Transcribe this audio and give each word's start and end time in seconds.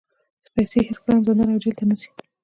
پیسې 0.53 0.77
هېڅکله 0.87 1.11
هم 1.15 1.19
زندان 1.27 1.49
او 1.53 1.61
جېل 1.63 1.75
ته 1.79 1.85
نه 1.89 1.95
ځي. 1.99 2.09